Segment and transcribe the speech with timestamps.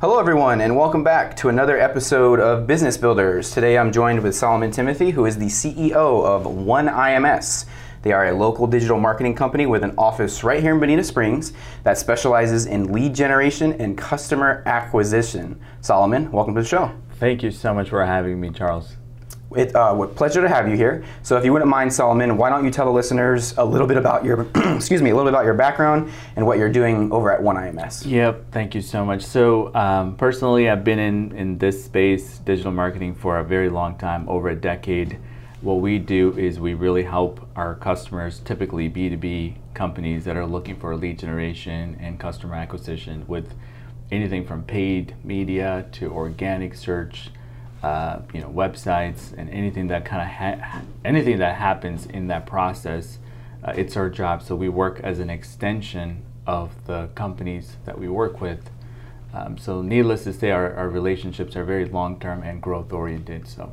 [0.00, 3.50] Hello, everyone, and welcome back to another episode of Business Builders.
[3.50, 7.66] Today I'm joined with Solomon Timothy, who is the CEO of One IMS.
[8.02, 11.52] They are a local digital marketing company with an office right here in Bonita Springs
[11.82, 15.60] that specializes in lead generation and customer acquisition.
[15.80, 16.92] Solomon, welcome to the show.
[17.14, 18.97] Thank you so much for having me, Charles.
[19.56, 21.04] It uh, with pleasure to have you here.
[21.22, 23.96] So, if you wouldn't mind, Solomon, why don't you tell the listeners a little bit
[23.96, 27.32] about your, excuse me, a little bit about your background and what you're doing over
[27.32, 28.04] at One IMS?
[28.04, 29.22] Yep, thank you so much.
[29.22, 33.96] So, um, personally, I've been in in this space, digital marketing, for a very long
[33.96, 35.18] time, over a decade.
[35.62, 40.76] What we do is we really help our customers, typically B2B companies that are looking
[40.76, 43.54] for lead generation and customer acquisition with
[44.10, 47.30] anything from paid media to organic search
[47.82, 52.46] uh, you know websites and anything that kind of ha- anything that happens in that
[52.46, 53.18] process
[53.62, 54.42] uh, it's our job.
[54.42, 58.70] So we work as an extension of the companies that we work with.
[59.34, 63.72] Um, so needless to say our, our relationships are very long-term and growth oriented so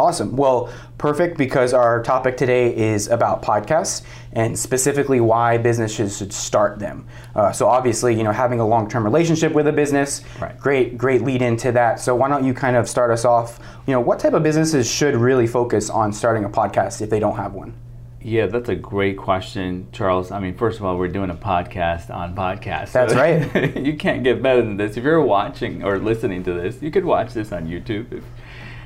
[0.00, 0.34] Awesome.
[0.34, 6.78] Well, perfect because our topic today is about podcasts and specifically why businesses should start
[6.78, 7.06] them.
[7.34, 10.58] Uh, so obviously, you know, having a long-term relationship with a business, right.
[10.58, 12.00] great, great lead into that.
[12.00, 13.60] So why don't you kind of start us off?
[13.86, 17.20] You know, what type of businesses should really focus on starting a podcast if they
[17.20, 17.74] don't have one?
[18.22, 20.30] Yeah, that's a great question, Charles.
[20.30, 22.92] I mean, first of all, we're doing a podcast on podcasts.
[22.92, 23.76] That's so right.
[23.84, 24.96] you can't get better than this.
[24.96, 28.12] If you're watching or listening to this, you could watch this on YouTube.
[28.12, 28.24] If,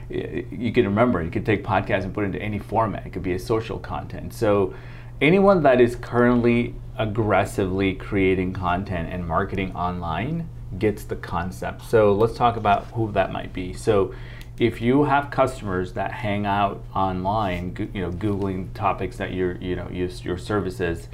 [0.09, 3.07] you can remember you can take podcasts and put it into any format.
[3.07, 4.35] It could be a social content.
[4.35, 4.75] So
[5.21, 11.85] anyone that is currently aggressively creating content and marketing online gets the concept.
[11.85, 13.73] So let's talk about who that might be.
[13.73, 14.15] So
[14.59, 19.75] if you have customers that hang out online, you know, googling topics that you're, you
[19.75, 21.09] know, use your services,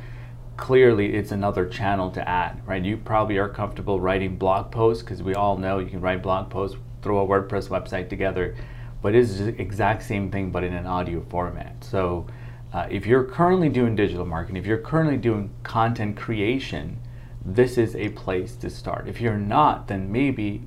[0.57, 2.85] clearly it's another channel to add, right?
[2.85, 6.51] You probably are comfortable writing blog posts because we all know you can write blog
[6.51, 8.55] posts, throw a WordPress website together
[9.03, 11.83] but it's the exact same thing but in an audio format.
[11.83, 12.27] So
[12.73, 16.99] uh, if you're currently doing digital marketing, if you're currently doing content creation,
[17.45, 19.09] this is a place to start.
[19.09, 20.63] If you're not, then maybe,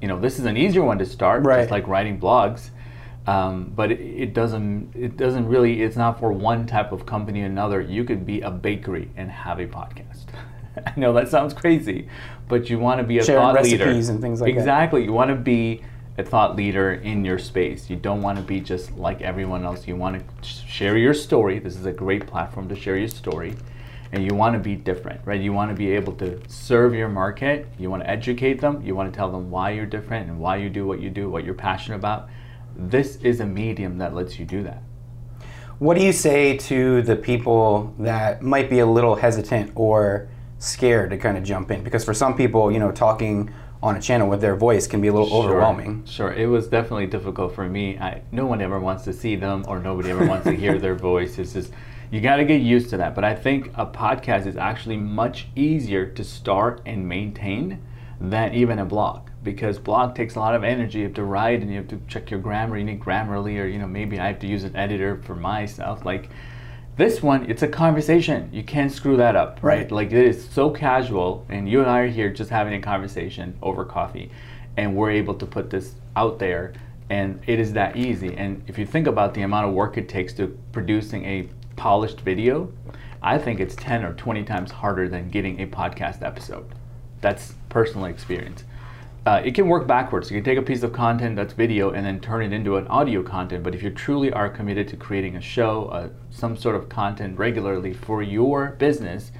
[0.00, 1.60] you know, this is an easier one to start, right.
[1.60, 2.70] just like writing blogs.
[3.26, 7.42] Um, but it, it, doesn't it doesn't really it's not for one type of company
[7.42, 7.80] or another.
[7.80, 10.26] You could be a bakery and have a podcast.
[10.86, 12.08] I know that sounds crazy,
[12.48, 14.12] but you want to be a Sharing thought recipes leader.
[14.12, 14.54] and things like exactly.
[14.54, 14.60] that.
[14.60, 15.04] Exactly.
[15.04, 15.82] You want to be
[16.18, 17.90] a thought leader in your space.
[17.90, 19.86] You don't want to be just like everyone else.
[19.86, 21.58] You want to share your story.
[21.58, 23.54] This is a great platform to share your story.
[24.12, 25.40] And you want to be different, right?
[25.40, 27.66] You want to be able to serve your market.
[27.78, 28.80] You want to educate them.
[28.82, 31.28] You want to tell them why you're different and why you do what you do,
[31.28, 32.28] what you're passionate about.
[32.76, 34.82] This is a medium that lets you do that.
[35.78, 40.28] What do you say to the people that might be a little hesitant or
[40.58, 41.82] scared to kind of jump in?
[41.82, 43.52] Because for some people, you know, talking
[43.86, 46.04] on a channel with their voice can be a little sure, overwhelming.
[46.04, 47.98] Sure, it was definitely difficult for me.
[47.98, 50.94] I, no one ever wants to see them, or nobody ever wants to hear their
[50.94, 51.38] voice.
[51.38, 51.72] It's just
[52.10, 53.14] you got to get used to that.
[53.14, 57.82] But I think a podcast is actually much easier to start and maintain
[58.20, 60.98] than even a blog because blog takes a lot of energy.
[60.98, 62.78] You have to write and you have to check your grammar.
[62.78, 66.04] You need Grammarly, or you know maybe I have to use an editor for myself.
[66.04, 66.30] Like
[66.96, 68.48] this one, it's a conversation.
[68.52, 69.80] You can't screw that up, right?
[69.80, 69.92] right?
[69.92, 73.56] Like it is so casual, and you and I are here just having a conversation
[73.60, 74.30] over coffee,
[74.76, 76.72] and we're able to put this out there,
[77.10, 78.34] and it is that easy.
[78.34, 82.22] And if you think about the amount of work it takes to producing a polished
[82.22, 82.72] video,
[83.22, 86.66] I think it's 10 or 20 times harder than getting a podcast episode.
[87.20, 88.64] That's personal experience
[89.26, 90.30] uh, it can work backwards.
[90.30, 92.86] You can take a piece of content that's video and then turn it into an
[92.86, 93.64] audio content.
[93.64, 97.36] But if you truly are committed to creating a show, uh, some sort of content
[97.36, 99.32] regularly for your business,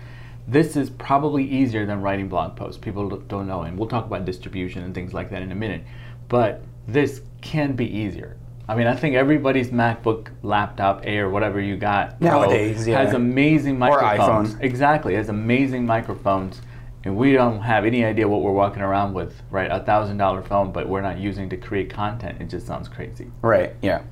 [0.49, 2.79] this is probably easier than writing blog posts.
[2.79, 5.85] People don't know, and we'll talk about distribution and things like that in a minute.
[6.29, 8.37] But this can be easier.
[8.69, 13.05] I mean, I think everybody's MacBook, laptop, Air, whatever you got nowadays yeah.
[13.05, 14.55] has amazing microphones.
[14.55, 14.63] Or iPhone.
[14.65, 16.61] Exactly, has amazing microphones
[17.07, 19.71] and we don't have any idea what we're walking around with, right?
[19.71, 22.43] A thousand dollar phone, but we're not using to create content.
[22.43, 23.31] It just sounds crazy.
[23.43, 23.77] Right.
[23.81, 24.03] Yeah.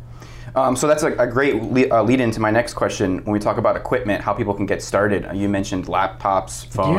[0.55, 3.41] Um, so that's a, a great lead, uh, lead into my next question when we
[3.41, 5.27] talk about equipment, how people can get started.
[5.35, 6.95] You mentioned laptops, phones.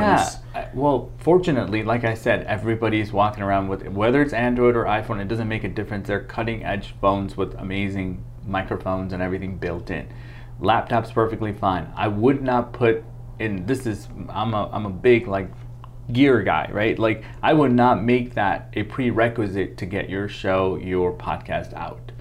[0.53, 0.69] Yeah.
[0.73, 5.21] Well, fortunately, like I said, everybody's walking around with whether it's Android or iPhone.
[5.21, 6.07] It doesn't make a difference.
[6.07, 10.09] They're cutting edge phones with amazing microphones and everything built in.
[10.59, 11.89] Laptops perfectly fine.
[11.95, 13.01] I would not put
[13.39, 13.65] in.
[13.65, 15.49] This is I'm a I'm a big like
[16.11, 16.97] gear guy, right?
[16.97, 22.11] Like I would not make that a prerequisite to get your show, your podcast out.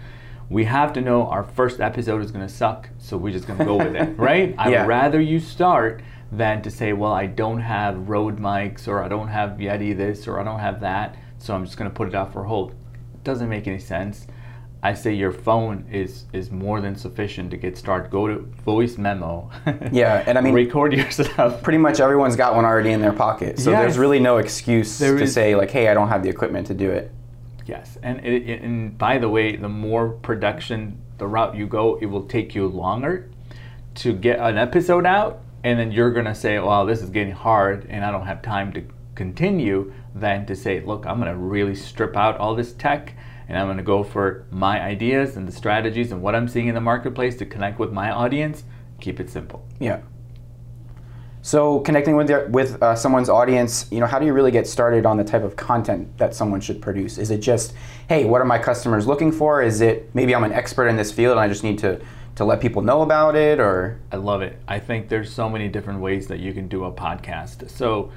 [0.51, 3.59] We have to know our first episode is going to suck, so we're just going
[3.59, 4.55] to go with it, right?
[4.59, 9.03] I would rather you start than to say, well, I don't have Rode mics or
[9.03, 11.17] I don't have Yeti this or I don't have that.
[11.39, 12.75] so I'm just going to put it out for hold.
[13.23, 14.27] Doesn't make any sense.
[14.85, 18.11] I say your phone is is more than sufficient to get started.
[18.11, 19.51] Go to voice memo.
[19.91, 21.63] Yeah, and I mean, record yourself.
[21.63, 23.59] pretty much everyone's got one already in their pocket.
[23.59, 26.29] So there's really no excuse There to is- say like, "Hey, I don't have the
[26.29, 27.11] equipment to do it."
[27.67, 31.97] Yes, and it, it- and by the way, the more production, the route you go,
[32.03, 33.31] it will take you longer
[33.97, 37.87] to get an episode out, and then you're gonna say, "Wow, this is getting hard,
[37.89, 38.83] and I don't have time to
[39.15, 43.15] continue." Than to say, "Look, I'm gonna really strip out all this tech,
[43.49, 46.75] and I'm gonna go for my ideas and the strategies and what I'm seeing in
[46.75, 48.65] the marketplace to connect with my audience."
[49.01, 49.67] Keep it simple.
[49.81, 50.01] Yeah.
[51.43, 54.67] So connecting with their, with uh, someone's audience, you know, how do you really get
[54.67, 57.19] started on the type of content that someone should produce?
[57.19, 57.75] Is it just,
[58.09, 59.61] hey, what are my customers looking for?
[59.61, 62.01] Is it maybe I'm an expert in this field and I just need to
[62.37, 64.59] to let people know about it, or I love it.
[64.67, 67.71] I think there's so many different ways that you can do a podcast.
[67.71, 68.11] So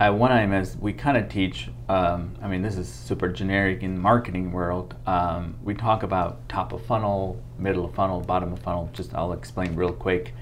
[0.00, 1.68] at One IMS, we kind of teach.
[1.88, 4.94] Um, I mean, this is super generic in marketing world.
[5.06, 8.90] Um, we talk about top of funnel, middle of funnel, bottom of funnel.
[8.92, 10.34] Just I'll explain real quick.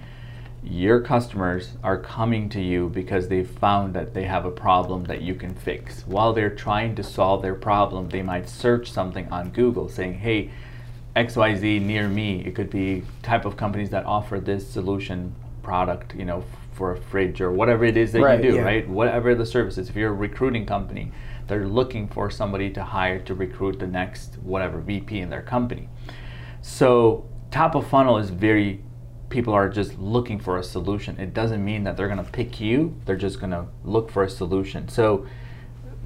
[0.64, 5.20] Your customers are coming to you because they've found that they have a problem that
[5.20, 6.06] you can fix.
[6.06, 10.50] While they're trying to solve their problem, they might search something on Google saying, "Hey,
[11.14, 12.42] XYZ near me.
[12.44, 16.96] It could be type of companies that offer this solution product, you know, for a
[16.96, 18.62] fridge or whatever it is that Right, you do, yeah.
[18.62, 18.88] right?
[18.88, 19.88] Whatever the service is.
[19.88, 21.12] If you're a recruiting company,
[21.46, 25.88] they're looking for somebody to hire to recruit the next whatever VP in their company.
[26.62, 28.82] So top of funnel is very
[29.28, 31.18] people are just looking for a solution.
[31.18, 32.94] It doesn't mean that they're going to pick you.
[33.06, 34.88] They're just going to look for a solution.
[34.88, 35.26] So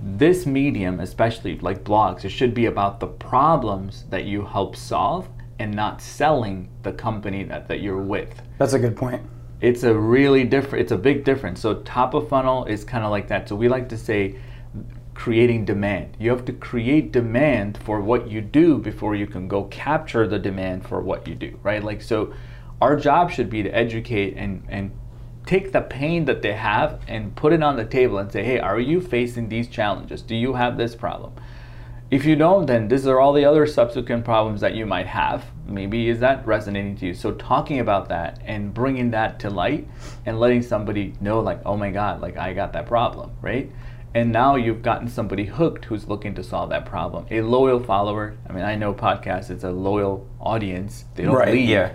[0.01, 5.29] this medium, especially like blogs, it should be about the problems that you help solve
[5.59, 8.43] and not selling the company that, that you're with.
[8.59, 9.23] that's a good point.
[9.61, 11.61] It's a really different, it's a big difference.
[11.61, 13.49] So, top of funnel is kind of like that.
[13.49, 14.37] So, we like to say
[15.17, 16.17] creating demand.
[16.21, 20.39] You have to create demand for what you do before you can go capture the
[20.39, 21.83] demand for what you do, right?
[21.83, 22.35] Like, so
[22.81, 24.93] our job should be to educate and, and
[25.47, 28.59] take the pain that they have and put it on the table and say, hey,
[28.59, 30.21] are you facing these challenges?
[30.21, 31.33] Do you have this problem?
[32.09, 35.45] If you don't, then these are all the other subsequent problems that you might have.
[35.67, 37.15] Maybe is that resonating to you?
[37.15, 39.89] So talking about that and bringing that to light
[40.25, 43.73] and letting somebody know, like, oh my God, like I got that problem, right?
[44.15, 47.27] And now you've gotten somebody hooked who's looking to solve that problem.
[47.31, 48.37] A loyal follower.
[48.49, 49.51] I mean, I know podcasts.
[49.51, 51.05] It's a loyal audience.
[51.17, 51.69] They don't Right, leave.
[51.69, 51.93] yeah.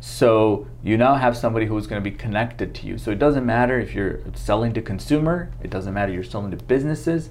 [0.00, 2.98] So you now have somebody who's going to be connected to you.
[2.98, 6.56] So it doesn't matter if you're selling to consumer, it doesn't matter you're selling to
[6.56, 7.30] businesses.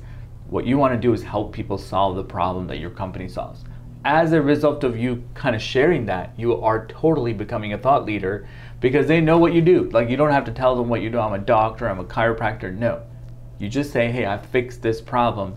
[0.51, 3.63] What you want to do is help people solve the problem that your company solves.
[4.03, 8.05] As a result of you kind of sharing that, you are totally becoming a thought
[8.05, 8.45] leader
[8.81, 9.89] because they know what you do.
[9.91, 11.19] Like you don't have to tell them what you do.
[11.19, 12.77] I'm a doctor, I'm a chiropractor.
[12.77, 13.01] No.
[13.59, 15.55] You just say, "Hey, I fixed this problem.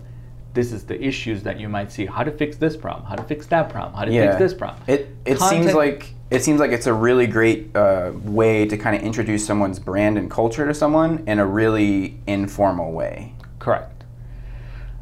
[0.53, 2.05] This is the issues that you might see.
[2.05, 3.05] How to fix this problem?
[3.05, 3.95] How to fix that problem?
[3.95, 4.27] How to Yeah.
[4.27, 8.11] fix this problem?" It it seems like it seems like it's a really great uh,
[8.23, 12.93] way to kind of introduce someone's brand and culture to someone in a really informal
[12.93, 13.33] way.
[13.59, 13.94] correct.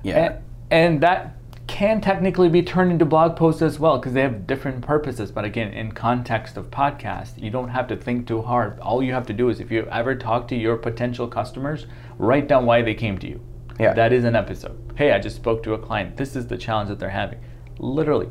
[0.03, 0.17] Yeah.
[0.17, 4.45] And, and that can technically be turned into blog posts as well because they have
[4.45, 5.31] different purposes.
[5.31, 8.79] But again, in context of podcast, you don't have to think too hard.
[8.79, 12.47] All you have to do is if you ever talk to your potential customers, write
[12.47, 13.39] down why they came to you.
[13.79, 13.93] Yeah.
[13.93, 14.77] That is an episode.
[14.95, 16.17] Hey, I just spoke to a client.
[16.17, 17.39] This is the challenge that they're having.
[17.79, 18.29] Literally.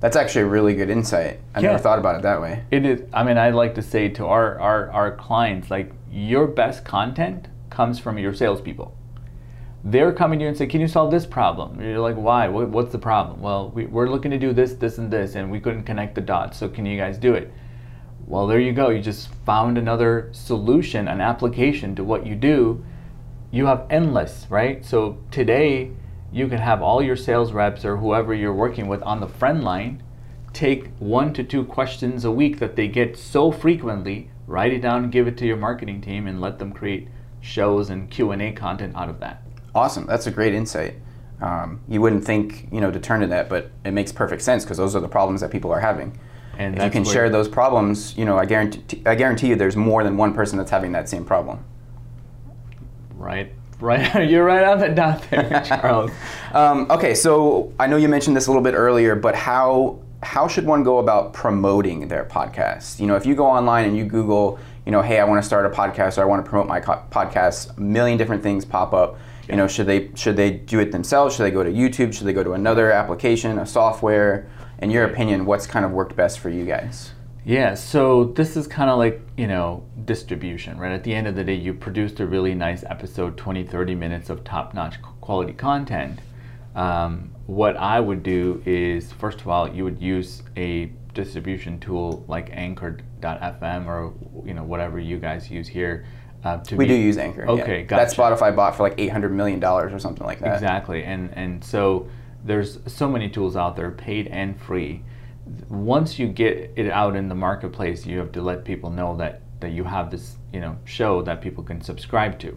[0.00, 1.40] That's actually a really good insight.
[1.54, 1.72] I Yeah.
[1.72, 2.62] never thought about it that way.
[2.70, 3.02] It is.
[3.12, 7.48] I mean, I like to say to our, our, our clients, like your best content
[7.70, 8.94] comes from your salespeople.
[9.84, 12.48] They're coming to you and say, "Can you solve this problem?" You're like, "Why?
[12.48, 15.60] What's the problem?" Well, we, we're looking to do this, this, and this, and we
[15.60, 16.58] couldn't connect the dots.
[16.58, 17.52] So can you guys do it?
[18.26, 18.90] Well, there you go.
[18.90, 22.84] You just found another solution, an application to what you do.
[23.50, 24.84] You have endless, right?
[24.84, 25.92] So today,
[26.30, 29.64] you can have all your sales reps or whoever you're working with on the friend
[29.64, 30.02] line
[30.52, 35.04] take one to two questions a week that they get so frequently write it down
[35.04, 37.08] and give it to your marketing team and let them create
[37.40, 39.42] shows and q&a content out of that
[39.78, 40.06] Awesome.
[40.06, 40.94] That's a great insight.
[41.40, 44.64] Um, you wouldn't think, you know, to turn to that, but it makes perfect sense
[44.64, 46.18] because those are the problems that people are having.
[46.58, 49.76] and if you can share those problems, you know, I guarantee, I guarantee you, there's
[49.76, 51.64] more than one person that's having that same problem.
[53.16, 56.10] right right you're right on the dot there charles
[56.52, 60.48] Um, okay, so I know you mentioned this a little bit earlier, but how how
[60.48, 62.98] should one go about promoting their podcast?
[62.98, 65.46] You know, if you go online and you Google, you know, hey, I want to
[65.46, 68.64] start a podcast or I want to promote my co- podcast, a million different things
[68.64, 69.16] pop up.
[69.48, 71.36] You know, should they should they do it themselves?
[71.36, 72.12] Should they go to YouTube?
[72.12, 74.48] Should they go to another application, a software?
[74.80, 77.12] In your opinion, what's kind of worked best for you guys?
[77.44, 80.92] Yeah, so this is kind of like, you know, distribution, right?
[80.92, 84.28] At the end of the day, you produced a really nice episode, 20, 30 minutes
[84.28, 86.20] of top notch quality content.
[86.74, 92.24] Um, what I would do is, first of all, you would use a distribution tool
[92.28, 94.12] like Anchor.fm or
[94.44, 96.04] you know whatever you guys use here.
[96.44, 97.48] Uh, to We be- do use Anchor.
[97.48, 97.62] Okay, yeah.
[97.62, 98.08] Okay, That.
[98.12, 100.54] Spotify bought for like eight hundred million dollars or something like that.
[100.54, 102.08] Exactly, and and so
[102.44, 105.02] there's so many tools out there, paid and free.
[105.68, 109.42] Once you get it out in the marketplace, you have to let people know that
[109.60, 112.56] that you have this you know show that people can subscribe to.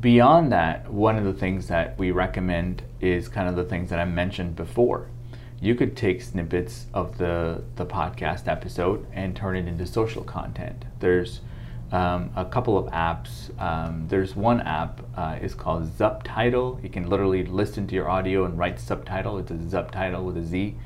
[0.00, 3.98] Beyond that, one of the things that we recommend is kind of the things that
[3.98, 5.10] I mentioned before.
[5.60, 10.84] You could take snippets of the the podcast episode and turn it into social content.
[11.00, 11.40] There's
[11.92, 13.56] um, a couple of apps.
[13.60, 16.82] Um, there's one app uh, is called Zubtitle.
[16.82, 19.38] You can literally listen to your audio and write subtitle.
[19.38, 20.76] It's a Zubtitle with a Z.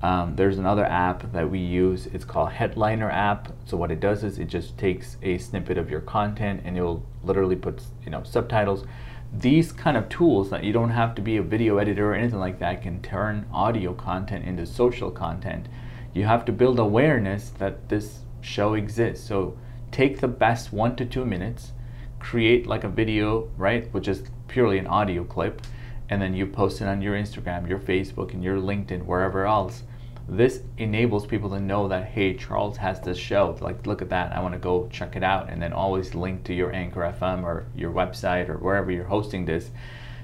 [0.00, 2.06] Um, there's another app that we use.
[2.06, 3.52] It's called Headliner app.
[3.66, 7.04] So what it does is it just takes a snippet of your content and it'll
[7.24, 8.84] literally put you know subtitles.
[9.32, 12.38] These kind of tools that you don't have to be a video editor or anything
[12.38, 15.68] like that can turn audio content into social content.
[16.14, 19.26] You have to build awareness that this show exists.
[19.26, 19.58] So
[19.90, 21.72] take the best one to two minutes,
[22.18, 25.62] create like a video, right, which is purely an audio clip,
[26.08, 29.82] and then you post it on your Instagram, your Facebook, and your LinkedIn, wherever else.
[30.28, 33.56] This enables people to know that hey, Charles has this show.
[33.60, 34.32] Like, look at that.
[34.32, 37.42] I want to go check it out, and then always link to your Anchor FM
[37.42, 39.70] or your website or wherever you're hosting this,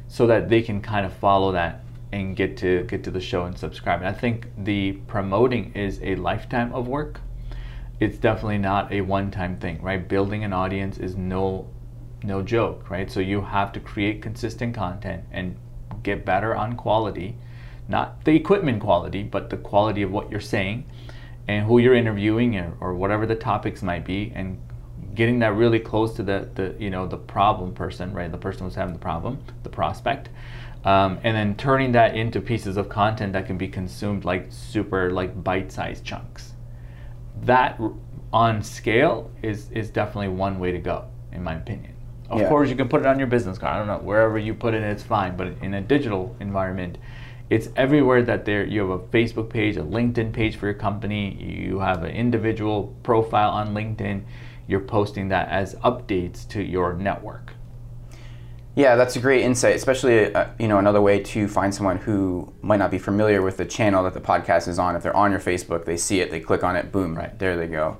[0.08, 3.44] so that they can kind of follow that and get to get to the show
[3.44, 4.00] and subscribe.
[4.00, 7.20] And I think the promoting is a lifetime of work
[8.00, 10.08] it's definitely not a one-time thing right?
[10.08, 11.68] Building an audience is no
[12.22, 13.10] no joke right?
[13.10, 15.56] So you have to create consistent content and
[16.02, 17.36] get better on quality
[17.88, 20.84] not the equipment quality but the quality of what you're saying
[21.46, 24.58] and who you're interviewing or, or whatever the topics might be and
[25.14, 28.30] getting that really close to the, the you know the problem person right?
[28.30, 30.30] The person who's having the problem the prospect
[30.84, 35.10] um, and then turning that into pieces of content that can be consumed like super
[35.10, 36.53] like bite-sized chunks
[37.42, 37.80] that
[38.32, 41.92] on scale is is definitely one way to go in my opinion.
[42.30, 42.48] Of Yeah.
[42.48, 43.74] course you can put it on your business card.
[43.74, 45.36] I don't know wherever you put it it's fine.
[45.36, 46.98] But in a digital environment
[47.50, 51.34] it's everywhere that there you have a facebook page a linkedin page for your company.
[51.34, 54.22] You have an individual profile on linkedin.
[54.66, 57.53] You're posting that as updates to your network
[58.76, 62.52] Yeah, that's a great insight, especially uh, you know another way to find someone who
[62.60, 64.96] might not be familiar with the channel that the podcast is on.
[64.96, 67.38] If they're on your Facebook, they see it, they click on it, boom, Right.
[67.38, 67.98] there they go.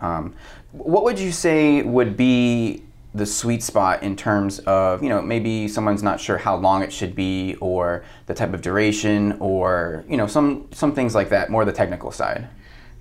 [0.00, 0.34] Um,
[0.72, 2.82] what would you say would be
[3.14, 6.92] the sweet spot in terms of you know maybe someone's not sure how long it
[6.92, 11.48] should be or the type of duration or you know some some things like that,
[11.50, 12.48] more the technical side.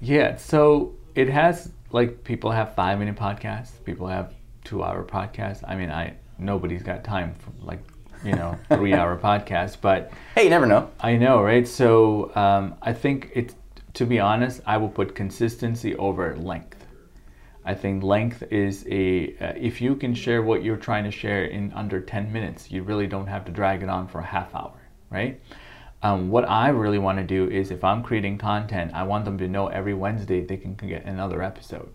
[0.02, 4.34] Yeah, so it has like people have five minute podcasts, people have
[4.64, 5.64] two hour podcasts.
[5.68, 7.80] I mean, I nobody's got time for like
[8.24, 10.90] you know three hour podcasts, but Hey, you never know.
[11.00, 11.68] I know, right?
[11.68, 13.56] So um, I think it's
[13.96, 16.86] to be honest, I will put consistency over length.
[17.66, 21.46] I think length is a uh, if you can share what you're trying to share
[21.46, 24.54] in under 10 minutes, you really don't have to drag it on for a half
[24.56, 24.80] hour,
[25.10, 25.42] right?
[26.04, 29.38] Um, what I really want to do is if I'm creating content, I want them
[29.40, 31.92] to know every Wednesday they can get another episode.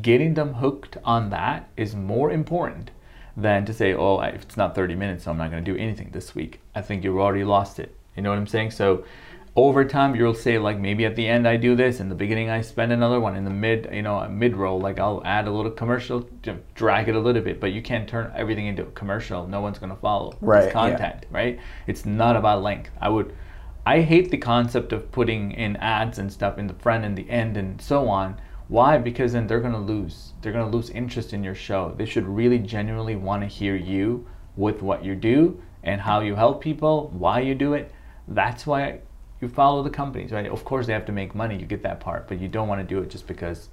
[0.00, 2.90] Getting them hooked on that is more important
[3.38, 5.72] than to say, oh, I- if it's not 30 minutes, so I'm not going to
[5.72, 6.60] do anything this week.
[6.74, 7.94] I think you've already lost it.
[8.16, 8.72] You know what I'm saying?
[8.72, 9.04] So
[9.54, 12.50] over time, you'll say like maybe at the end I do this, in the beginning
[12.50, 15.50] I spend another one, in the mid, you know, mid roll, like I'll add a
[15.52, 16.28] little commercial,
[16.74, 19.46] drag it a little bit, but you can't turn everything into a commercial.
[19.46, 20.32] No one's going to follow.
[20.32, 20.72] It's Right, yeah.
[20.72, 21.58] content, right?
[21.86, 22.90] It's not about length.
[23.00, 23.34] I would,
[23.86, 27.28] I hate the concept of putting in ads and stuff in the front and the
[27.30, 28.36] end and so on.
[28.68, 28.98] Why?
[28.98, 30.32] Because then they're gonna lose.
[30.42, 31.94] They're gonna lose interest in your show.
[31.96, 36.34] They should really genuinely want to hear you with what you do and how you
[36.34, 37.92] help people, why you do it.
[38.26, 39.00] That's why
[39.40, 40.46] you follow the companies, right?
[40.46, 41.56] Of course, they have to make money.
[41.58, 43.68] You get that part, but you don't want to do it just because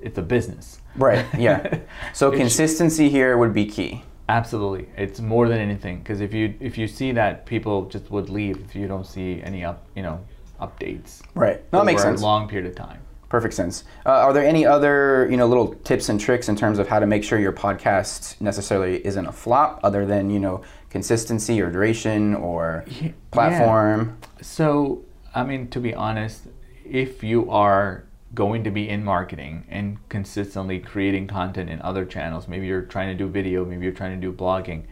[0.00, 0.80] it's a business.
[0.96, 1.26] Right.
[1.36, 1.78] Yeah.
[2.12, 4.02] So consistency here would be key.
[4.28, 8.28] Absolutely, it's more than anything because if you if you see that people just would
[8.28, 10.24] leave if you don't see any up you know
[10.60, 11.22] updates.
[11.34, 11.60] Right.
[11.72, 12.20] No, that makes sense.
[12.20, 13.00] A long period of time.
[13.30, 13.84] Perfect sense.
[14.04, 16.98] Uh, are there any other, you know, little tips and tricks in terms of how
[16.98, 21.70] to make sure your podcast necessarily isn't a flop, other than you know consistency or
[21.70, 22.84] duration or
[23.30, 24.18] platform?
[24.42, 26.48] So, I mean, to be honest,
[26.84, 32.48] if you are going to be in marketing and consistently creating content in other channels,
[32.48, 34.82] maybe you're trying to do video, maybe you're trying to do blogging,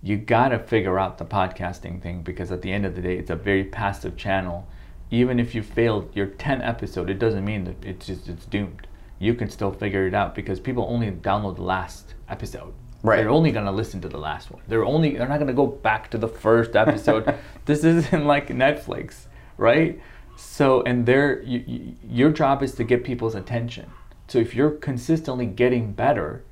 [0.00, 3.16] you got to figure out the podcasting thing because at the end of the day,
[3.16, 4.68] it's a very passive channel.
[5.10, 8.86] Even if you failed your 10 episode, it doesn't mean that it's just it's doomed.
[9.18, 12.74] You can still figure it out because people only download the last episode.
[13.02, 13.18] Right.
[13.18, 14.62] They're only gonna listen to the last one.
[14.66, 17.38] They're only they're not gonna go back to the first episode.
[17.66, 19.26] this isn't like Netflix,
[19.58, 20.00] right?
[20.36, 23.90] So and there, you, you, your job is to get people's attention.
[24.26, 26.44] So if you're consistently getting better,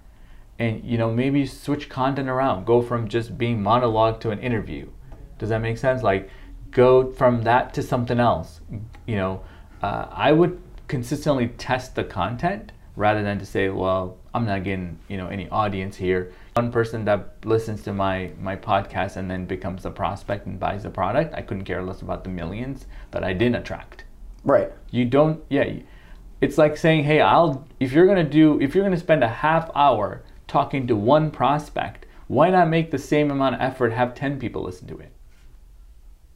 [0.59, 4.89] and you know maybe switch content around, go from just being monologue to an interview.
[5.39, 6.03] Does that make sense?
[6.03, 6.31] Like
[6.73, 8.61] go from that to something else.
[9.07, 9.45] You know,
[9.83, 14.99] uh, I would consistently test the content rather than to say, well, I'm not getting
[15.09, 16.33] you know any audience here.
[16.55, 20.83] One person that listens to my my podcast and then becomes a prospect and buys
[20.83, 24.05] the product, I couldn't care less about the millions that I didn't attract.
[24.45, 24.73] Right.
[24.91, 25.73] You don't, yeah.
[26.41, 29.71] It's like saying, hey, I'll if you're gonna do if you're gonna spend a half
[29.75, 34.39] hour talking to one prospect, why not make the same amount of effort have ten
[34.39, 35.12] people listen to it?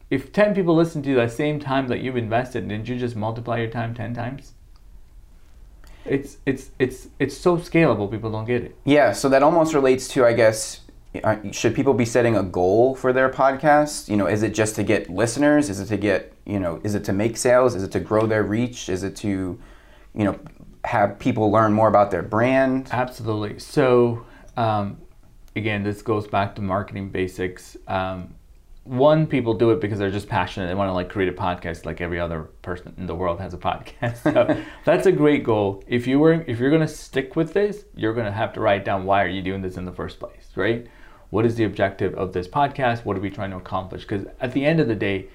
[0.09, 3.17] If ten people listen to you the same time that you've invested, didn't you just
[3.17, 4.53] multiply your time ten times?
[6.05, 8.09] It's it's it's it's so scalable.
[8.09, 8.77] People don't get it.
[8.85, 10.83] Yeah, so that almost relates to, I guess,
[11.25, 14.09] uh, should people be setting a goal for their podcast?
[14.09, 15.69] You know, is it just to get listeners?
[15.69, 17.75] Is it to get, you know, is it to make sales?
[17.75, 18.89] Is it to grow their reach?
[18.89, 19.59] Is it to,
[20.15, 20.39] you know,
[20.85, 22.89] have people learn more about their brand?
[22.93, 23.59] Absolutely.
[23.59, 24.25] So,
[24.57, 24.99] um,
[25.57, 27.77] again, this goes back to marketing basics.
[27.89, 28.36] Um,
[28.87, 30.69] one, people do it because they're just passionate.
[30.69, 33.53] They want to like create a podcast, like every other person in the world has
[33.53, 34.23] a podcast.
[34.37, 35.83] So that's a great goal.
[35.87, 38.61] If you were, if you're going to stick with this, you're going to have to
[38.61, 40.87] write down why are you doing this in the first place, right?
[41.31, 43.05] What is the objective of this podcast?
[43.05, 44.03] What are we trying to accomplish?
[44.03, 45.27] Because at the end of the day,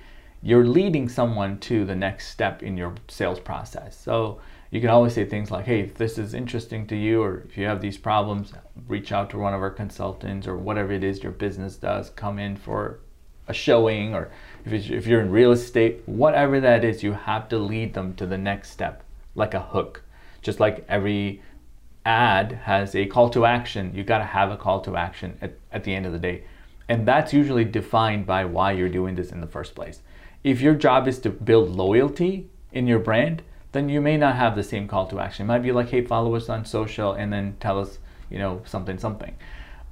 [0.42, 4.00] you're leading someone to the next step in your sales process.
[4.00, 4.40] So
[4.72, 7.58] you can always say things like, hey, if this is interesting to you, or if
[7.58, 8.54] you have these problems,
[8.88, 12.40] reach out to one of our consultants or whatever it is your business does, come
[12.40, 13.02] in for
[13.48, 14.30] a showing, or
[14.66, 18.26] if, if you're in real estate, whatever that is, you have to lead them to
[18.26, 19.04] the next step,
[19.36, 20.04] like a hook.
[20.42, 21.42] Just like every
[22.06, 25.54] ad has a call to action, you got to have a call to action at,
[25.72, 26.44] at the end of the day.
[26.90, 30.02] And that's usually defined by why you're doing this in the first place.
[30.44, 34.56] If your job is to build loyalty in your brand, then you may not have
[34.56, 35.46] the same call to action.
[35.46, 38.00] It might be like, hey, follow us on social and then tell us,
[38.30, 39.36] you know, something, something.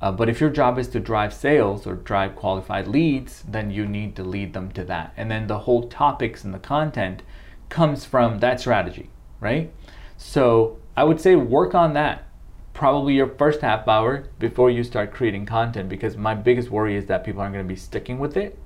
[0.02, 3.86] Uh, but if your job is to drive sales or drive qualified leads, then you
[3.86, 5.14] need to lead them to that.
[5.18, 7.22] And then the whole topics and the content
[7.68, 9.10] comes from that strategy,
[9.42, 9.72] right?
[10.18, 12.26] So I would say work on that
[12.74, 17.08] probably your first half hour before you start creating content because my biggest worry is
[17.08, 18.58] that people aren't going to be sticking with it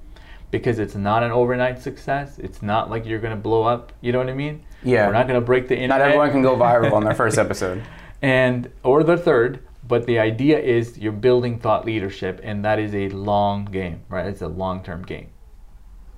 [0.52, 2.38] because it's not an overnight success.
[2.38, 3.92] It's not like you're going to blow up.
[4.02, 4.64] You know what I mean?
[4.84, 5.08] Yeah.
[5.08, 5.98] We're not going to break the internet.
[5.98, 7.82] Not everyone can go viral on their first episode.
[8.22, 12.94] and or the third but the idea is you're building thought leadership and that is
[12.96, 15.28] a long game right it's a long-term game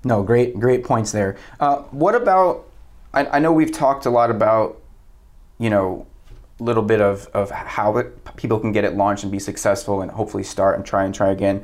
[0.03, 1.35] No, great, great points there.
[1.59, 2.65] Uh, what about?
[3.11, 4.79] I, I know we've talked a lot about,
[5.57, 6.05] you know,
[6.59, 10.01] a little bit of of how it, people can get it launched and be successful,
[10.03, 11.63] and hopefully start and try and try again.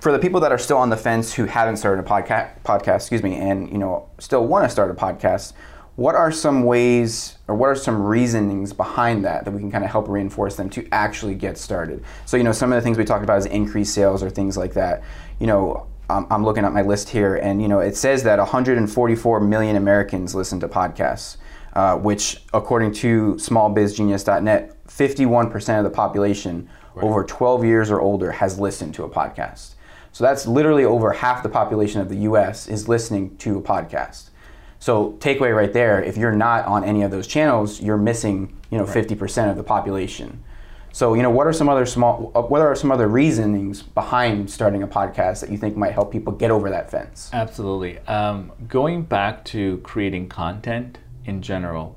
[0.00, 2.96] For the people that are still on the fence who haven't started a podcast, podcast,
[2.96, 5.52] excuse me, and you know still want to start a podcast,
[5.98, 9.82] what are some ways or what are some reasonings behind that that we can kind
[9.82, 12.04] of help reinforce them to actually get started?
[12.24, 14.56] So you know some of the things we talked about is increased sales or things
[14.56, 15.02] like that.
[15.40, 18.38] You know, I'm, I'm looking at my list here, and you know, it says that
[18.38, 21.36] 144 million Americans listen to podcasts,
[21.72, 28.60] uh, which, according to SmallBizGenius.net, 51% of the population over 12 years or older has
[28.60, 29.74] listened to a podcast.
[30.12, 32.68] So that's literally over half the population of the U.S.
[32.68, 34.27] is listening to a podcast.
[34.78, 38.78] So takeaway right there: if you're not on any of those channels, you're missing, you
[38.78, 40.42] know, 50% of the population.
[40.92, 44.50] So, you know, what are some other small, uh, what are some other reasonings behind
[44.50, 47.30] starting a podcast that you think might help people get over that fence?
[47.32, 51.96] absolutely um, going back to creating content in general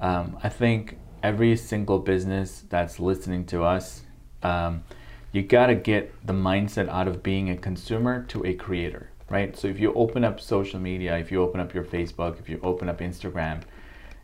[0.00, 4.02] um, i think every single business that's listening to us
[4.42, 4.82] um,
[5.30, 9.56] you got to get the mindset out of being a consumer to a creator right
[9.58, 12.60] so if you open up social media if you open up your facebook if you
[12.62, 13.62] open up instagram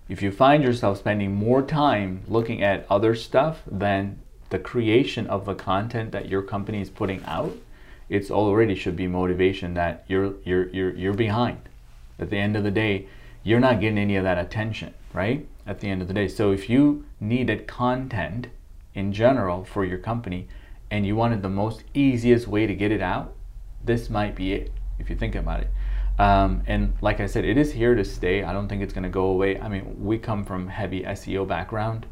[0.09, 4.19] if you find yourself spending more time looking at other stuff than
[4.49, 7.55] the creation of the content that your company is putting out,
[8.09, 11.61] it's already should be motivation that you're you're you're you're behind.
[12.19, 13.07] At the end of the day,
[13.43, 15.47] you're not getting any of that attention, right?
[15.67, 16.27] At the end of the day.
[16.27, 18.47] So if you needed content
[18.95, 20.49] in general for your company
[20.91, 23.35] and you wanted the most easiest way to get it out,
[23.85, 25.71] this might be it if you think about it.
[26.19, 28.43] Um, and like I said, it is here to stay.
[28.43, 29.61] I don't think it's going to go away.
[29.61, 32.07] I mean, we come from heavy SEO background.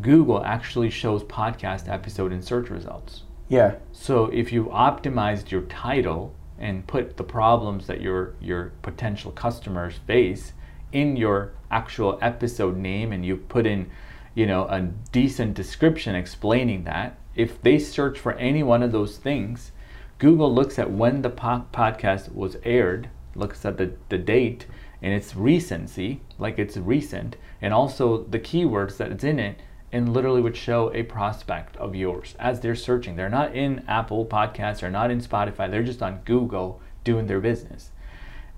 [0.00, 3.22] Google actually shows podcast episode in search results.
[3.48, 9.30] Yeah, So if you optimized your title and put the problems that your your potential
[9.30, 10.52] customers face
[10.90, 13.88] in your actual episode name and you put in,
[14.34, 14.80] you know, a
[15.12, 19.70] decent description explaining that if they search for any one of those things,
[20.18, 24.66] Google looks at when the po- podcast was aired, looks at the, the date
[25.02, 29.60] and its recency, like it's recent, and also the keywords that it's in it,
[29.92, 33.16] and literally would show a prospect of yours as they're searching.
[33.16, 37.40] They're not in Apple Podcasts, they're not in Spotify, they're just on Google doing their
[37.40, 37.90] business.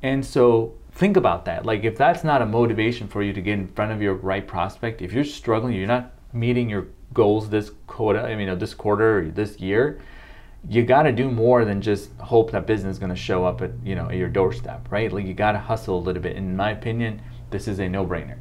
[0.02, 1.66] And so think about that.
[1.66, 4.46] Like if that's not a motivation for you to get in front of your right
[4.46, 8.74] prospect, if you're struggling, you're not meeting your goals this quota, I mean, uh, this
[8.74, 10.00] quarter or this year,
[10.68, 13.62] you got to do more than just hope that business is going to show up
[13.62, 15.12] at you know at your doorstep, right?
[15.12, 16.36] Like you got to hustle a little bit.
[16.36, 18.38] In my opinion, this is a no-brainer.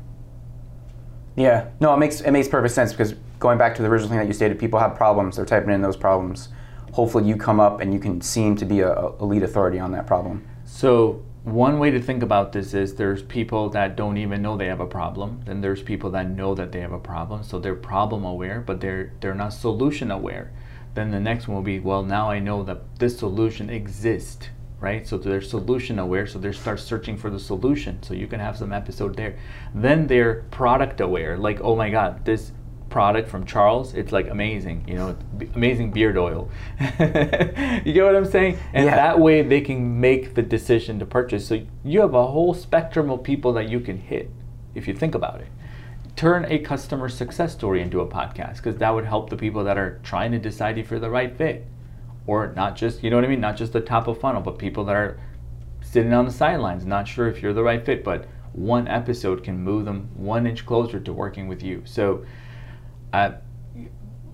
[1.36, 4.18] Yeah, no, it makes it makes perfect sense because going back to the original thing
[4.18, 5.36] that you stated, people have problems.
[5.36, 6.50] They're typing in those problems.
[6.94, 9.92] Hopefully, you come up and you can seem to be a, a lead authority on
[9.92, 10.46] that problem.
[10.66, 14.66] So one way to think about this is there's people that don't even know they
[14.66, 15.42] have a problem.
[15.46, 18.82] Then there's people that know that they have a problem, so they're problem aware, but
[18.82, 20.52] they're they're not solution aware.
[20.98, 25.06] Then the next one will be, well, now I know that this solution exists, right?
[25.08, 28.02] So they're solution aware, so they start searching for the solution.
[28.02, 29.38] So you can have some episode there.
[29.76, 32.52] Then they're product aware, like, oh my God, this
[32.90, 35.16] product from Charles, it's like amazing, you know,
[35.54, 36.50] amazing beard oil.
[36.80, 38.58] you get what I'm saying?
[38.74, 38.96] And Yeah.
[38.96, 41.48] that way they can make the decision to purchase.
[41.48, 44.32] So you have a whole spectrum of people that you can hit
[44.74, 45.48] if you think about it.
[46.18, 49.78] Turn a customer success story into a podcast because that would help the people that
[49.78, 51.66] are trying to decide if you're the right fit.
[52.26, 53.40] Or not just, you know what I mean?
[53.40, 55.20] Not just the top of funnel, but people that are
[55.82, 59.60] sitting on the sidelines, not sure if you're the right fit, but one episode can
[59.60, 61.84] move them one inch closer to working with you.
[61.86, 62.26] So,
[63.14, 63.34] uh,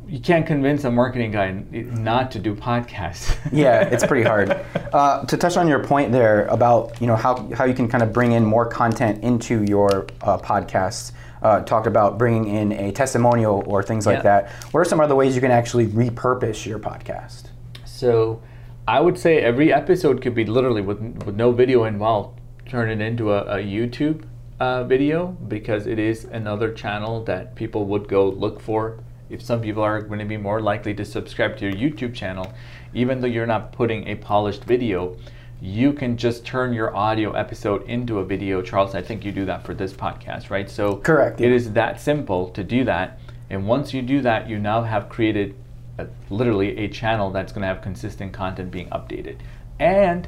[0.07, 3.37] you can't convince a marketing guy not to do podcasts.
[3.51, 4.51] yeah, it's pretty hard.
[4.91, 8.03] Uh, to touch on your point there about you know how how you can kind
[8.03, 11.13] of bring in more content into your uh, podcasts.
[11.43, 14.21] Uh, talked about bringing in a testimonial or things like Yeah.
[14.23, 14.49] that.
[14.71, 17.49] What are some other ways you can actually repurpose your podcast?
[17.83, 18.41] So,
[18.87, 22.39] I would say every episode could be literally with, with no video involved.
[22.65, 24.23] Turn it into a, a YouTube
[24.59, 28.99] uh, video because it is another channel that people would go look for.
[29.29, 32.53] If some people are going to be more likely to subscribe to your YouTube channel,
[32.93, 35.17] even though you're not putting a polished video,
[35.63, 38.61] you can just turn your audio episode into a video.
[38.61, 40.69] Charles, I think you do that for this podcast, right?
[40.69, 41.55] So Correct, It yeah.
[41.55, 43.17] is that simple to do that.
[43.49, 45.55] And once you do that, you now have created
[45.97, 49.37] a, literally a channel that's going to have consistent content being updated.
[49.79, 50.27] And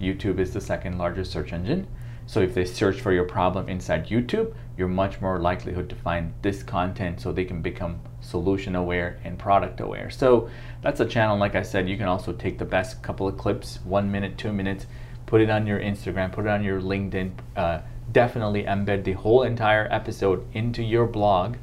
[0.00, 1.86] YouTube is the second largest search engine.
[2.26, 6.34] So if they search for your problem inside YouTube, you're much more likelihood to find
[6.42, 10.10] this content so they can become solution aware and product aware.
[10.10, 10.50] So
[10.82, 13.78] that's a channel, like I said, you can also take the best couple of clips,
[13.84, 14.86] one minute, two minutes,
[15.24, 17.80] put it on your Instagram, put it on your LinkedIn, uh,
[18.12, 21.56] definitely embed the whole entire episode into your blog.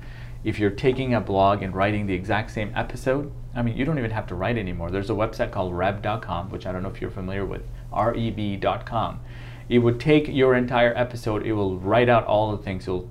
[0.43, 3.99] If you're taking a blog and writing the exact same episode, I mean, you don't
[3.99, 4.89] even have to write anymore.
[4.89, 8.31] There's a website called rev.com, which I don't know if you're familiar with, R E
[8.31, 9.19] B.com.
[9.73, 13.09] It would take your entire episode, it will write out all the things, it'll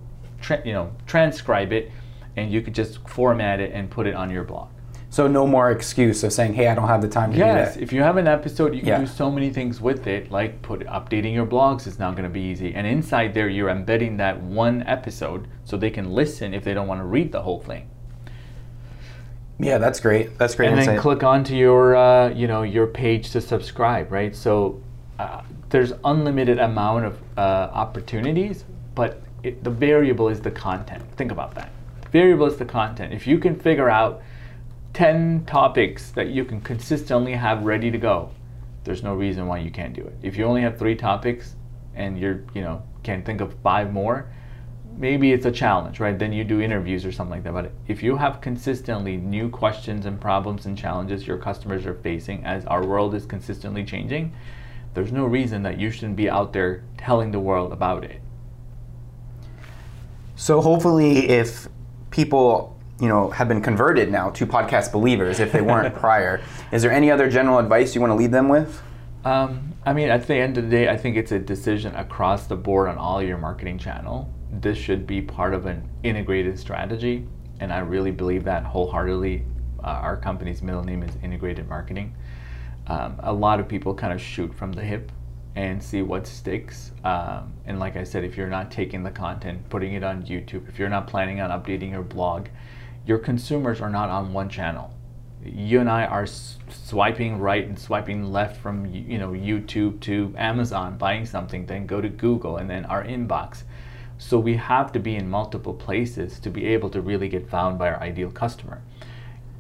[0.65, 1.91] you know, transcribe it,
[2.37, 4.69] and you could just format it and put it on your blog.
[5.11, 7.81] So no more excuse of saying, "Hey, I don't have the time to Yes, do
[7.81, 8.99] that." if you have an episode, you can Yeah.
[9.01, 12.31] do so many things with it, like put updating your blogs is not going to
[12.33, 12.75] be easy.
[12.75, 16.87] And inside there, you're embedding that one episode so they can listen if they don't
[16.87, 17.89] want to read the whole thing.
[19.59, 20.39] Yeah, that's great.
[20.39, 24.35] That's great and then click onto your uh, you know your page to subscribe right
[24.35, 24.81] so
[25.23, 31.31] uh, there's unlimited amount of uh, opportunities but it, the variable is the content think
[31.31, 31.71] about that
[32.11, 34.23] variable is the content if you can figure out
[34.95, 38.31] 10 topics that you can consistently have ready to go
[38.85, 41.57] there's no reason why you can't do it if you only have three topics
[41.95, 44.29] and you're you know can think of five more
[44.97, 46.19] maybe it's a challenge, right?
[46.19, 47.53] Then you do interviews or something like that.
[47.53, 52.45] But if you have consistently new questions and problems and challenges your customers are facing
[52.45, 54.33] as our world is consistently changing,
[54.95, 58.21] there's no reason that you shouldn't be out there telling the world about it.
[60.37, 61.69] So hopefully, if
[62.11, 66.83] people you know have been converted now to podcast believers, if they weren't prior, is
[66.83, 68.83] there any other general advice you want to lead them with?
[69.25, 72.47] Um, I mean, at the end of the day, I think it's a decision across
[72.47, 74.29] the board on all your marketing channel.
[74.51, 77.27] This should be part of an integrated strategy,
[77.61, 79.45] and I really believe that wholeheartedly.
[79.83, 82.15] Uh, our company's middle name is Integrated Marketing.
[82.93, 85.11] Um, a lot of people kind of shoot from the hip
[85.55, 86.93] and see what sticks.
[87.05, 90.69] Um, and like I said, if you're not taking the content, putting it on YouTube,
[90.69, 92.49] if you're not planning on updating your blog,
[93.07, 94.95] your consumers are not on one channel
[95.45, 100.97] you and I are swiping right and swiping left from you know YouTube to Amazon
[100.97, 103.63] buying something, then go to Google and then our inbox.
[104.19, 107.79] So we have to be in multiple places to be able to really get found
[107.79, 108.83] by our ideal customer.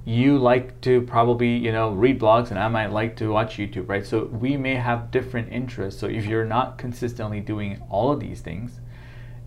[0.05, 3.89] You like to probably you know read blogs and i might like to watch youtube
[3.89, 4.05] right?
[4.05, 6.01] So we may have different interests.
[6.01, 8.81] So if you're not consistently doing all of these things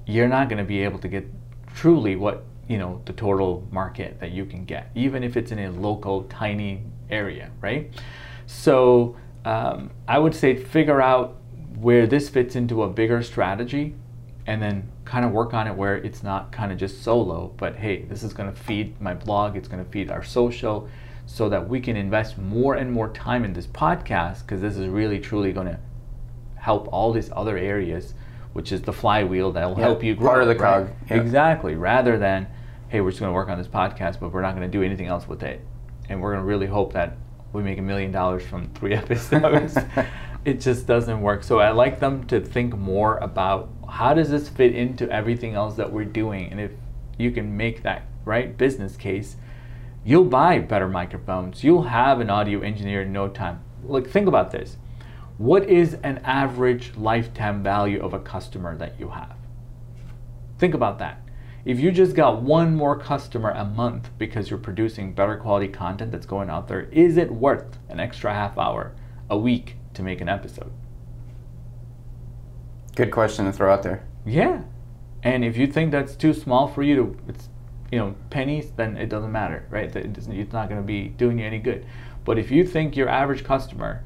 [0.06, 1.28] you're not going to be able to get
[1.74, 5.60] truly what you know the total market that you can get even if it's in
[5.60, 7.94] a local tiny area right?
[8.48, 11.38] So um, i would say figure out
[11.76, 13.94] where this fits into a bigger strategy
[14.48, 17.76] and then kind of work on it where it's not kind of just solo, but
[17.76, 20.88] hey, this is going to feed my blog, it's going to feed our social,
[21.26, 24.88] so that we can invest more and more time in this podcast because this is
[24.88, 25.80] really truly going to
[26.56, 28.14] help all these other areas,
[28.54, 30.28] which is the flywheel that will Yeah, help you grow.
[30.30, 30.86] part of the right?
[30.86, 31.18] cog, yeah.
[31.18, 31.76] Exactly.
[31.76, 32.48] Rather than,
[32.90, 34.84] hey, we're just going to work on this podcast, but we're not going to do
[34.84, 35.62] anything else with it.
[36.10, 37.18] And we're going to really hope that
[37.54, 39.78] we make a million dollars from three episodes.
[40.46, 41.44] it just doesn't work.
[41.44, 45.76] So I like them to think more about how does this fit into everything else
[45.76, 46.72] that we're doing, and if
[47.18, 49.36] you can make that right business case,
[50.04, 51.64] you'll buy better microphones.
[51.64, 53.62] You'll have an audio engineer in no time.
[53.84, 54.78] Like think about this.
[55.38, 59.36] What is an average lifetime value of a customer that you have?
[60.60, 61.22] Think about that.
[61.66, 66.12] If you just got one more customer a month because you're producing better quality content
[66.12, 68.94] that's going out there, is it worth an extra half hour
[69.30, 70.72] a week to make an episode?
[72.96, 74.06] Good question to throw out there.
[74.26, 74.62] Yeah.
[75.24, 77.50] And if you think that's too small for you to, it's,
[77.92, 79.94] you know, pennies, then it doesn't matter, right?
[79.96, 81.86] It doesn't- It's not going to be doing you any good.
[82.24, 84.04] But if you think your average customer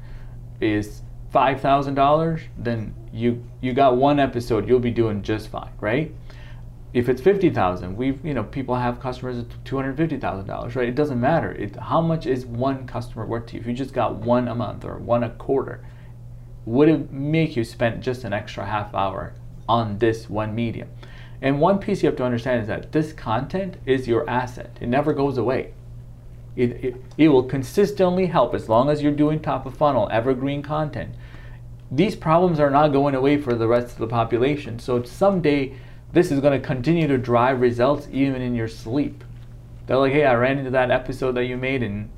[0.60, 5.70] is five thousand dollars, then you you got one episode, you'll be doing just fine,
[5.80, 6.12] right?
[6.92, 10.46] If it's fifty thousand, we've you know people have customers at two hundred fifty thousand
[10.46, 10.88] dollars, right?
[10.88, 11.52] It doesn't matter.
[11.52, 13.60] It, how much is one customer worth to you?
[13.60, 15.86] If you just got one a month or one a quarter,
[16.64, 19.34] would it make you spend just an extra half hour
[19.68, 20.88] on this one medium?
[21.42, 24.76] And one piece you have to understand is that this content is your asset.
[24.80, 25.72] It never goes away.
[26.56, 30.62] It, it, it will consistently help as long as you're doing top of funnel, evergreen
[30.62, 31.14] content.
[31.90, 34.78] These problems are not going away for the rest of the population.
[34.78, 35.76] So someday,
[36.12, 39.24] this is going to continue to drive results even in your sleep.
[39.86, 42.10] They're like, hey, I ran into that episode that you made in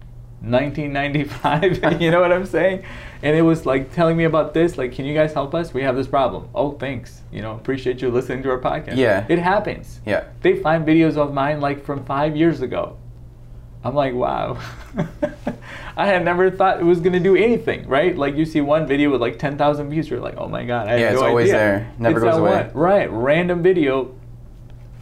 [0.43, 2.01] 1995.
[2.01, 2.85] you know what I'm saying?
[3.23, 4.77] And it was like telling me about this.
[4.77, 5.73] Like, can you guys help us?
[5.73, 6.49] We have this problem.
[6.55, 7.23] Oh, thanks.
[7.31, 8.97] You know, appreciate you listening to our podcast.
[8.97, 9.27] Yeah.
[9.29, 10.01] It happens.
[10.05, 10.25] Yeah.
[10.41, 12.97] They find videos of mine like from five years ago.
[13.85, 14.59] I'm like, wow.
[15.97, 18.17] I had never thought it was gonna do anything, right?
[18.17, 20.97] Like you see one video with like 10,000 views, you're like, oh my god, I
[20.99, 21.59] Yeah, it's no always idea.
[21.59, 21.93] there.
[21.99, 22.51] Never It's goes away.
[22.51, 24.15] one- right, random video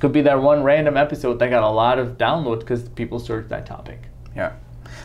[0.00, 3.50] could be that one random episode that got a lot of downloads because people searched
[3.50, 4.00] that topic.
[4.34, 4.52] Yeah.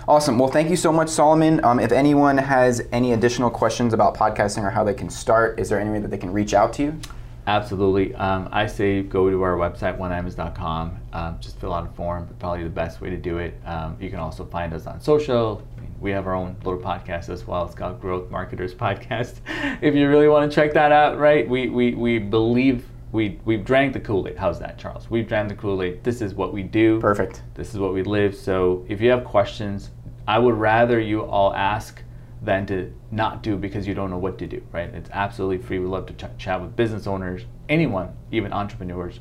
[0.07, 0.39] Awesome.
[0.39, 1.63] Well, thank you so much, Solomon.
[1.65, 5.67] Um, if anyone has any additional questions about podcasting or how they can start, is
[5.69, 6.99] there any way that they can reach out to you?
[7.47, 8.15] Absolutely.
[8.15, 10.97] Um, I say go to our website, oneims.com.
[11.13, 12.27] Um, just fill out a form.
[12.39, 13.59] Probably the best way to do it.
[13.65, 15.61] Um, you can also find us on social.
[15.99, 17.65] We have our own little podcast as well.
[17.65, 19.35] It's called Growth Marketers Podcast.
[19.81, 21.47] if you really want to check that out, right?
[21.47, 24.37] We, we, we believe we, we've drank the Kool Aid.
[24.37, 25.09] How's that, Charles?
[25.09, 26.03] We've drank the Kool Aid.
[26.03, 26.99] This is what we do.
[26.99, 27.43] Perfect.
[27.53, 28.35] This is what we live.
[28.35, 29.91] So if you have questions,
[30.27, 32.01] I would rather you all ask
[32.45, 34.89] than to not do because you don't know what to do, right?
[34.89, 35.79] It's absolutely free.
[35.79, 39.19] We love to ch- chat with business owners, anyone, even entrepreneurs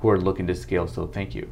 [0.00, 0.86] who are looking to scale.
[0.86, 1.48] So thank you.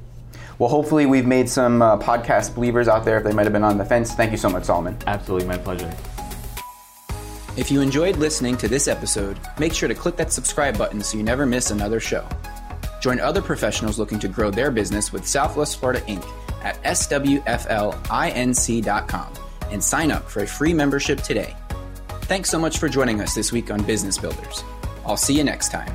[0.58, 3.64] Well, hopefully, we've made some uh, podcast believers out there if they might have been
[3.64, 4.12] on the fence.
[4.14, 4.96] Thank you so much, Solomon.
[5.06, 5.92] Absolutely my pleasure.
[7.56, 11.18] If you enjoyed listening to this episode, make sure to click that subscribe button so
[11.18, 12.26] you never miss another show.
[13.00, 16.24] Join other professionals looking to grow their business with Southwest Florida Inc.
[16.62, 17.42] at swflinc.com
[19.72, 21.56] and sign up for a free membership today.
[22.22, 24.62] Thanks so much for joining us this week on Business Builders.
[25.04, 25.92] I'll see you next time.